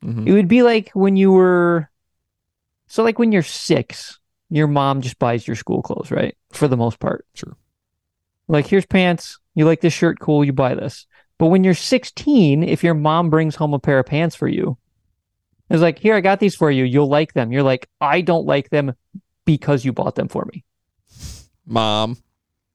[0.04, 0.28] Mhm.
[0.28, 1.90] It would be like when you were
[2.88, 6.36] so like when you're six, your mom just buys your school clothes, right?
[6.52, 7.26] For the most part.
[7.34, 7.56] Sure.
[8.48, 9.38] Like here's pants.
[9.56, 11.08] You like this shirt, cool, you buy this.
[11.42, 14.78] But when you're 16, if your mom brings home a pair of pants for you,
[15.72, 16.84] it's like, here, I got these for you.
[16.84, 17.52] You'll like them.
[17.52, 18.94] You're like, I don't like them
[19.44, 20.64] because you bought them for me.
[21.66, 22.18] Mom.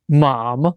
[0.08, 0.74] Mom.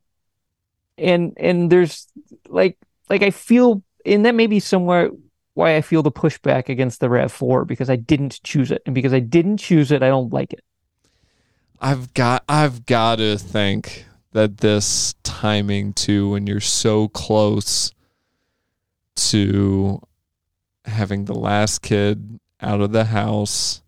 [0.99, 2.05] And and there's
[2.47, 2.77] like
[3.09, 5.09] like I feel and that may be somewhere
[5.55, 8.83] why I feel the pushback against the RAV4 because I didn't choose it.
[8.85, 10.63] And because I didn't choose it, I don't like it.
[11.81, 17.91] I've got I've got to think that this timing too when you're so close
[19.15, 20.01] to
[20.85, 23.81] having the last kid out of the house.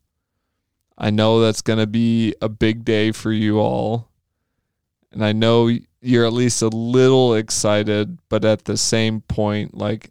[0.98, 4.10] I know that's going to be a big day for you all.
[5.12, 5.70] And I know
[6.02, 10.10] you're at least a little excited but at the same point like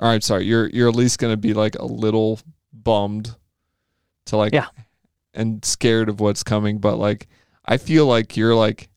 [0.00, 2.40] all right sorry you're you're at least going to be like a little
[2.72, 3.36] bummed
[4.24, 4.66] to like Yeah.
[5.34, 7.28] and scared of what's coming, but like
[7.64, 8.88] I feel like you're like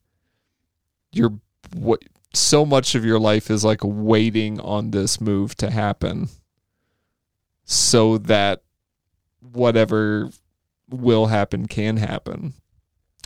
[1.12, 1.40] you're
[1.76, 6.30] what so much of your life is like waiting on this move to happen
[7.64, 8.62] so that
[9.40, 10.30] whatever
[10.90, 12.54] will happen can happen.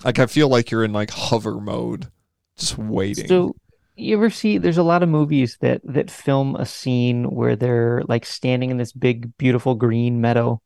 [0.04, 2.12] Like I feel like you're in like hover mode,
[2.58, 3.28] just waiting.
[3.28, 3.56] So
[3.96, 8.04] you ever see there's a lot of movies that that film a scene where they're
[8.08, 10.62] like standing in this big beautiful green meadow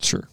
[0.00, 0.28] sure.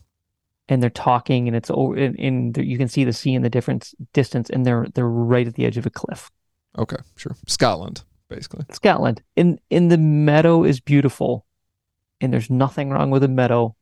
[0.70, 3.50] And they're talking and it's over and, and you can see the sea and the
[3.50, 6.32] different distance and they're they're right at the edge of a cliff.
[6.78, 7.36] Okay, sure.
[7.48, 8.66] Scotland, basically.
[8.72, 9.22] Scotland.
[9.36, 11.46] In in the meadow is beautiful
[12.22, 13.76] and there's nothing wrong with the meadow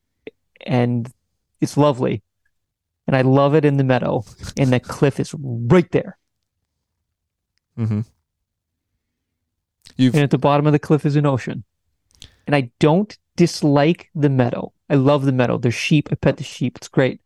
[0.66, 1.12] and
[1.60, 2.24] it's lovely.
[3.06, 4.24] And I love it in the meadow
[4.58, 6.18] and the cliff is right there.
[7.78, 8.02] Mm-hmm.
[9.98, 11.64] You've And at the bottom of the cliff is an ocean.
[12.46, 14.74] And I don't dislike the meadow.
[14.90, 15.58] I love the meadow.
[15.58, 16.10] There's sheep.
[16.12, 16.78] I pet the sheep.
[16.78, 17.20] It's great.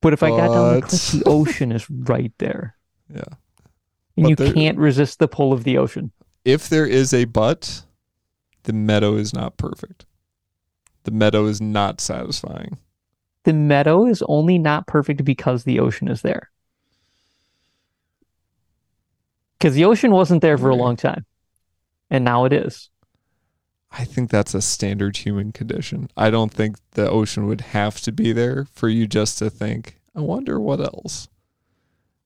[0.00, 2.76] But if I got down the cliff, the ocean is right there.
[3.14, 3.22] yeah.
[4.16, 6.12] And But you there- can't resist the pull of the ocean.
[6.44, 7.82] If there is a but,
[8.62, 10.06] the meadow is not perfect.
[11.04, 12.78] The meadow is not satisfying.
[13.44, 16.50] The meadow is only not perfect because the ocean is there.
[19.58, 21.26] Because the ocean wasn't there for a long time.
[22.10, 22.88] And now it is.
[23.92, 26.08] I think that's a standard human condition.
[26.16, 29.98] I don't think the ocean would have to be there for you just to think,
[30.14, 31.28] I wonder what else.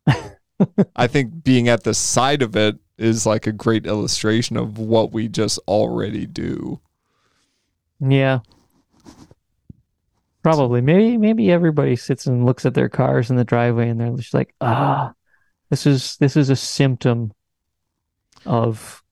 [0.97, 5.13] I think being at the side of it is like a great illustration of what
[5.13, 6.81] we just already do.
[8.01, 8.41] Yeah.
[10.43, 10.83] Probably.
[10.83, 14.35] Maybe maybe everybody sits and looks at their cars in the driveway and they're just
[14.35, 15.15] like, ah,
[15.71, 17.33] this is this is a symptom
[18.45, 19.03] of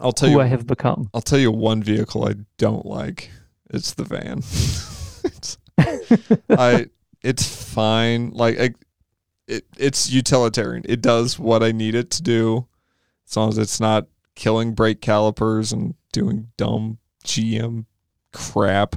[0.00, 1.10] I'll tell you who you I have become.
[1.14, 3.30] I'll tell you one vehicle I don't like.
[3.70, 4.38] It's the van.
[5.24, 5.58] it's,
[6.50, 6.86] I
[7.22, 8.30] it's fine.
[8.30, 8.74] Like I,
[9.48, 10.84] it it's utilitarian.
[10.88, 12.66] It does what I need it to do,
[13.28, 17.86] as long as it's not killing brake calipers and doing dumb GM
[18.32, 18.96] crap.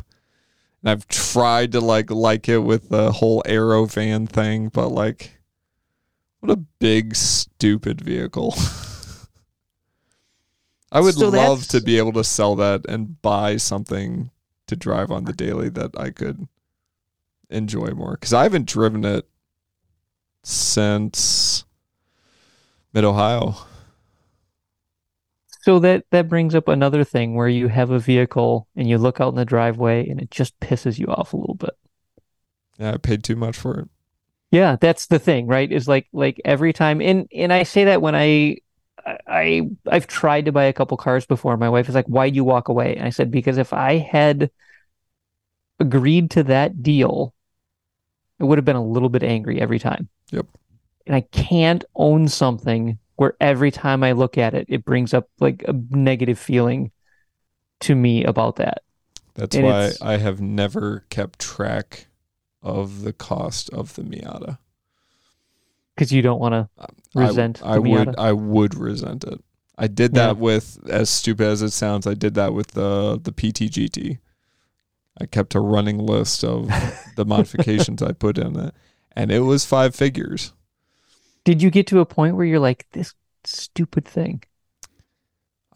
[0.82, 5.40] And I've tried to like like it with the whole aero van thing, but like,
[6.40, 8.56] what a big stupid vehicle.
[10.91, 14.32] I would So love to be able to sell that and buy something
[14.67, 16.47] to drive on the daily that I could
[17.49, 19.28] enjoy more because I haven't driven it
[20.43, 21.63] since
[22.93, 23.56] mid Ohio.
[25.62, 29.19] So that that brings up another thing where you have a vehicle and you look
[29.19, 31.78] out in the driveway and it just pisses you off a little bit.
[32.80, 33.89] Yeah, I paid too much for it.
[34.52, 35.71] Yeah, that's the thing, right?
[35.71, 38.58] Is like like every time and and I say that when I
[39.39, 41.58] I I've tried to buy a couple cars before.
[41.58, 44.52] My wife is like, "Why'd you walk away?" And I said, "Because if I had
[45.80, 47.34] agreed to that deal,
[48.39, 50.45] I would have been a little bit angry every time." Yep.
[51.08, 55.28] And I can't own something where every time I look at it, it brings up
[55.39, 56.91] like a negative feeling
[57.82, 58.84] to me about that.
[59.34, 62.08] That's And why I have never kept track
[62.62, 64.60] of the cost of the Miata.
[66.00, 66.70] Because you don't want to
[67.14, 69.44] resent I, the would I would resent it.
[69.78, 70.28] I did Yeah.
[70.28, 74.20] that with as stupid as it sounds, I did that with the the PTGT.
[75.20, 76.68] I kept a running list of
[77.18, 78.74] the modifications I put in it
[79.12, 80.54] and it was five figures.
[81.44, 84.44] Did you get to a point where you're like, this stupid thing?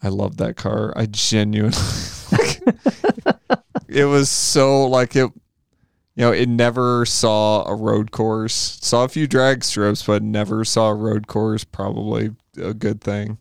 [0.02, 0.94] I love that car.
[0.96, 1.76] I genuinely
[3.88, 5.30] it was so like it
[6.14, 8.78] you know, it never saw a road course.
[8.80, 11.64] Saw a few drag strips, but never saw a road course.
[11.64, 13.38] Probably a good thing.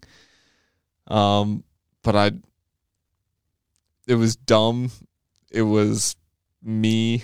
[1.08, 1.64] Um,
[2.02, 2.32] but I,
[4.08, 4.92] it was dumb.
[5.52, 6.16] It was
[6.64, 7.24] me.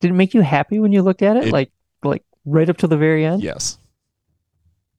[0.00, 1.46] Did it make you happy when you looked at it?
[1.48, 1.70] It- like
[2.02, 3.42] like right up to the very end?
[3.42, 3.78] Yes,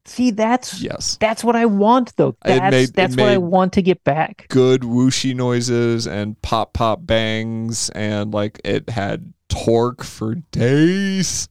[0.08, 1.18] See, that's yes.
[1.20, 2.38] that's what I want though.
[2.44, 4.46] That's made- that's what I want to get back.
[4.50, 11.50] Good whooshy noises and pop pop bangs, and like it had torque for days.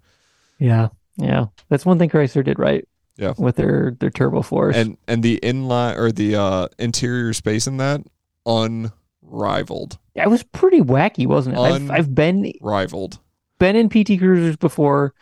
[0.59, 0.89] Yeah.
[1.17, 1.47] Yeah.
[1.69, 2.87] That's one thing Chrysler did right.
[3.17, 3.35] Yeah.
[3.39, 4.77] With their their turbo force.
[4.77, 8.03] and and the inline or the uh interior space in that
[8.47, 11.59] unrivaled that was pretty wacky, wasn't it?
[11.59, 13.19] Un- I've I've been rivaled
[13.59, 15.15] been in PT Cruisers before,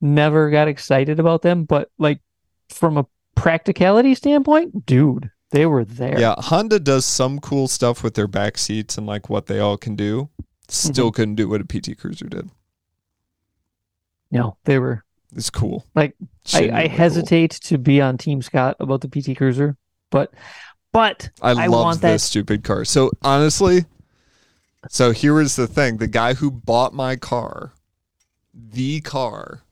[0.00, 2.20] never got excited about them, but like
[2.68, 6.18] from a practicality standpoint, dude, they were there.
[6.18, 9.76] yeah honda does some cool stuff with their back seats and like what they all
[9.76, 10.28] can do.
[10.68, 11.14] Still mhm.
[11.14, 12.50] couldn't do what a pt cruiser did.
[14.30, 15.04] No, they were
[15.34, 15.84] it's cool.
[15.94, 16.16] Like,
[16.54, 16.96] I, I cool.
[16.96, 19.76] hesitate to be on Team Scott about the PT Cruiser,
[20.10, 20.32] but
[20.92, 22.84] but i, I love want this that- stupid car.
[22.84, 23.84] So honestly
[24.88, 27.72] So here was the thing: the guy who bought my car,
[28.54, 29.62] the car,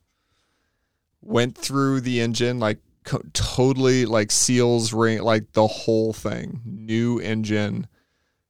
[1.22, 7.18] went through the engine like co- totally like seals ring like the whole thing, new
[7.20, 7.86] engine,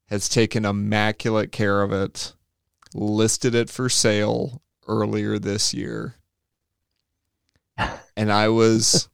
[0.06, 2.34] has taken immaculate care of it,
[2.94, 6.16] listed it for sale earlier this year,
[8.16, 9.08] and I was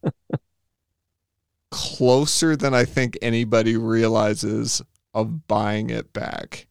[1.71, 4.83] closer than I think anybody realizes
[5.15, 6.67] of buying it back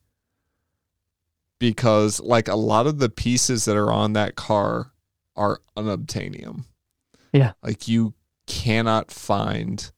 [1.60, 4.92] because like a lot of the pieces that are on that car
[5.36, 6.66] are unobtainium.
[7.34, 7.54] Yeah.
[7.62, 8.14] Like you
[8.50, 9.92] cannot find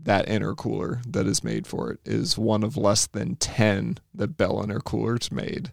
[0.00, 4.64] that intercooler that is made for it is one of less than 10 that Bell
[4.64, 5.72] intercoolers made.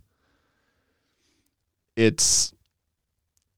[1.96, 2.54] It's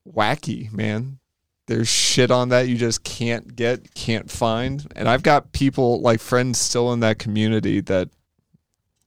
[0.07, 1.19] wacky, man.
[1.67, 4.86] There's shit on that you just can't get, can't find.
[4.95, 8.09] And I've got people like friends still in that community that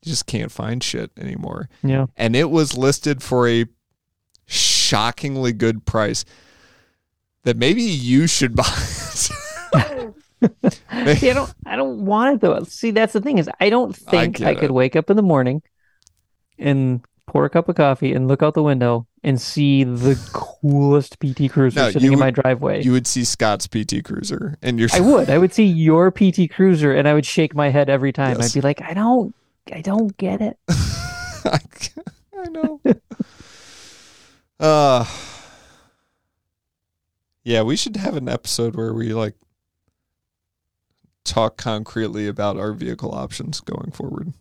[0.02, 2.06] just can't find shit anymore Yeah.
[2.16, 3.66] and it was listed for a
[4.46, 6.24] shockingly good price
[7.44, 8.64] that maybe you should buy.
[11.18, 12.62] See, I don't I don't want it though.
[12.64, 14.72] See, that's the thing is I don't think get I, could it.
[14.74, 15.62] wake up in the morning
[16.58, 21.18] and pour a cup of coffee and look out the window and see the coolest
[21.20, 22.82] PT Cruiser No, sitting in my driveway.
[22.82, 25.28] you would see Scott's PT Cruiser, and you're I would.
[25.28, 28.38] I would see your PT Cruiser and I would shake my head every time.
[28.38, 28.50] Yes.
[28.50, 29.34] I'd be like, I don't
[29.72, 30.56] I don't get it.
[30.68, 32.80] I know.
[34.58, 35.04] uh
[37.44, 39.34] yeah, we should have an episode where we like
[41.24, 44.32] talk concretely about our vehicle options going forward.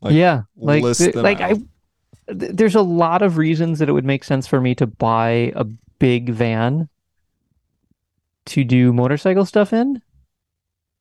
[0.00, 0.42] Like, yeah.
[0.56, 1.66] Like th- like I th-
[2.26, 5.64] there's a lot of reasons that it would make sense for me to buy a
[5.98, 6.88] big van
[8.46, 10.00] to do motorcycle stuff in.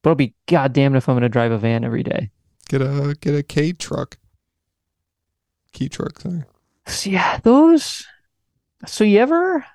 [0.02, 2.30] But I'll be goddamn if I'm going to drive a van every day.
[2.70, 4.18] Get a get a K truck.
[5.74, 6.44] Key truck sorry.
[6.88, 8.06] So yeah, those.
[8.86, 9.66] So you ever,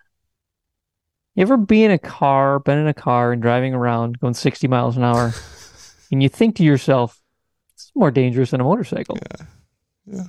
[1.35, 4.68] you ever be in a car, been in a car and driving around going 60
[4.68, 5.32] miles an hour,
[6.12, 7.20] and you think to yourself,
[7.74, 9.18] "It's more dangerous than a motorcycle."
[10.07, 10.24] Yeah.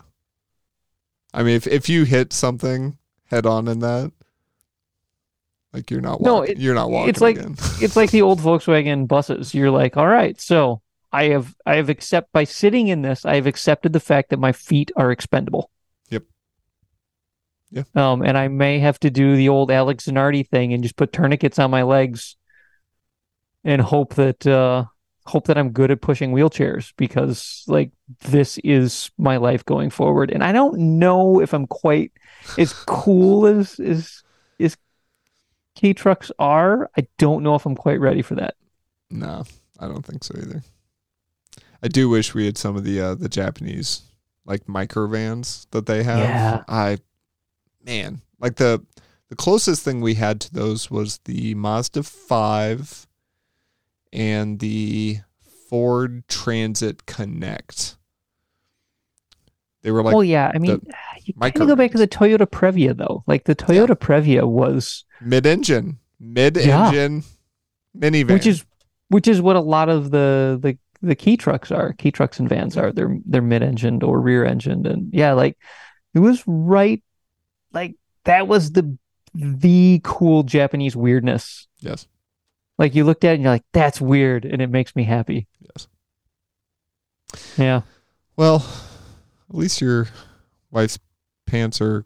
[1.33, 4.11] I mean if if you hit something head on in that,
[5.73, 7.37] like you're not No, it- you're not walking it's like-.
[7.81, 9.53] It's like the old Volkswagen buses.
[9.53, 10.81] You're like, "All right, so
[11.11, 14.39] I have, I have accept by sitting in this, I have accepted the fact that
[14.39, 15.69] my feet are expendable."
[17.71, 17.83] Yeah.
[17.95, 21.11] Um, and I may have to do the old Alex Zanardi thing and just put
[21.11, 22.35] tourniquets on my legs
[23.63, 24.85] and hope that uh
[25.25, 27.91] hope that I'm good at pushing wheelchairs because like
[28.21, 30.31] this is my life going forward.
[30.31, 32.11] And I don't know if I'm quite
[32.57, 34.23] as cool as as
[34.59, 34.77] as
[35.75, 36.89] K trucks are.
[36.97, 38.55] I don't know if I'm quite ready for that.
[39.09, 39.43] No,
[39.79, 40.63] I don't think so either.
[41.83, 44.03] I do wish we had some of the uh, the Japanese
[44.45, 46.19] like micro vans that they have.
[46.19, 46.63] Yeah.
[46.67, 46.99] I
[47.85, 48.83] man, like the
[49.29, 53.07] the closest thing we had to those was the Mazda 5
[54.13, 55.19] and the
[55.69, 57.97] Ford Transit Connect.
[59.81, 60.81] They were like well, yeah, I mean,
[61.23, 63.23] you kind of go back to the Toyota Previa though.
[63.27, 67.23] Like the Toyota Previa was mid-engine, mid-engine
[67.95, 68.33] minivan.
[68.33, 68.65] which is
[69.09, 72.49] which is what a lot of the the the key trucks are key trucks and
[72.49, 75.57] vans are they're they're mid-engined or rear-engined and yeah like
[76.13, 77.03] it was right
[77.75, 78.97] like that was the
[79.33, 81.67] the cool japanese weirdness.
[81.79, 82.07] Yes.
[82.77, 85.47] like you looked at it and you're like that's weird and it makes me happy.
[85.59, 85.87] Yes.
[87.57, 87.81] yeah.
[88.37, 88.65] Well,
[89.49, 90.07] at least your
[90.71, 90.99] wife's
[91.45, 92.05] pants are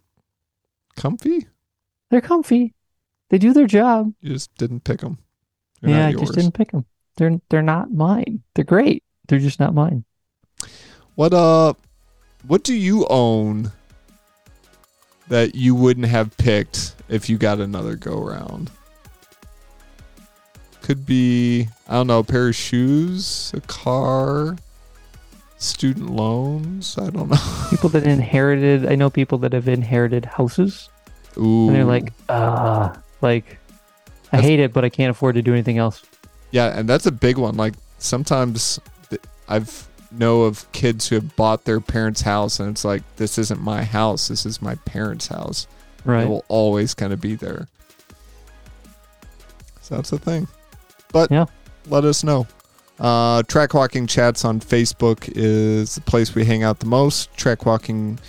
[0.95, 1.47] comfy.
[2.09, 2.73] they're comfy.
[3.29, 4.13] They do their job.
[4.21, 5.19] You just didn't pick them.
[5.81, 6.85] yeah i just didn't pick them
[7.19, 8.41] they're they're not mine.
[8.55, 9.03] They're great.
[9.27, 10.05] They're just not mine.
[11.15, 11.73] What uh,
[12.47, 13.73] what do you own
[15.29, 18.69] that you wouldn't have picked if you got another go round?
[20.81, 24.55] Could be I don't know, a pair of shoes, a car,
[25.57, 26.97] student loans.
[26.97, 27.37] I don't know.
[27.69, 30.89] people that inherited i know people that have inherited houses
[31.37, 33.59] Ooh, and they're like, ah, like
[34.31, 36.03] I That's- hate it, but I can't afford to do anything else.
[36.51, 37.55] Yeah, and that's a big one.
[37.57, 42.83] Like sometimes th- I've know of kids who have bought their parents' house, and it's
[42.85, 44.27] like this isn't my house.
[44.27, 45.67] This is my parents' house.
[46.05, 46.23] Right.
[46.23, 47.67] It will always kind of be there.
[49.81, 50.47] So that's the thing.
[51.11, 51.45] But Yeah.
[51.87, 52.47] let us know.
[52.99, 57.33] Uh, Track Walking Chats on Facebook is the place we hang out the most.
[57.37, 58.19] Track Walking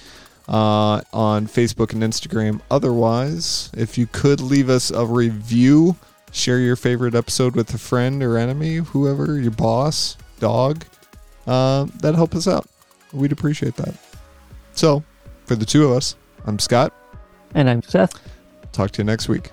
[0.48, 2.60] uh, on Facebook and Instagram.
[2.70, 5.96] Otherwise, if you could leave us a review,
[6.32, 10.84] share your favorite episode with a friend or enemy, whoever, your boss, dog,
[11.46, 12.66] uh, that'd help us out.
[13.12, 13.94] We'd appreciate that.
[14.72, 15.02] So,
[15.46, 16.16] for the two of us,
[16.46, 16.92] I'm Scott.
[17.54, 18.20] And I'm Seth.
[18.72, 19.50] Talk to you next week.